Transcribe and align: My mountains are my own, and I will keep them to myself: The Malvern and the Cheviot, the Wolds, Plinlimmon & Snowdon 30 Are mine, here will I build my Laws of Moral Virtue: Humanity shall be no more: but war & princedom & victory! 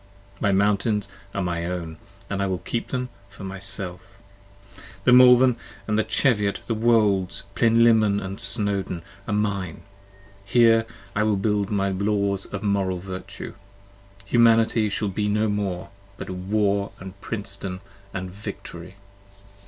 My 0.39 0.51
mountains 0.51 1.07
are 1.31 1.43
my 1.43 1.63
own, 1.63 1.97
and 2.27 2.41
I 2.41 2.47
will 2.47 2.57
keep 2.57 2.87
them 2.87 3.09
to 3.33 3.43
myself: 3.43 4.17
The 5.03 5.13
Malvern 5.13 5.57
and 5.87 5.95
the 5.95 6.03
Cheviot, 6.03 6.61
the 6.65 6.73
Wolds, 6.73 7.43
Plinlimmon 7.53 8.19
& 8.39 8.39
Snowdon 8.39 9.01
30 9.01 9.03
Are 9.27 9.33
mine, 9.33 9.81
here 10.43 10.87
will 11.15 11.31
I 11.35 11.35
build 11.35 11.69
my 11.69 11.89
Laws 11.91 12.47
of 12.47 12.63
Moral 12.63 12.97
Virtue: 12.97 13.53
Humanity 14.25 14.89
shall 14.89 15.07
be 15.09 15.27
no 15.27 15.47
more: 15.47 15.89
but 16.17 16.31
war 16.31 16.93
& 17.07 17.21
princedom 17.21 17.81
& 18.11 18.13
victory! 18.15 18.95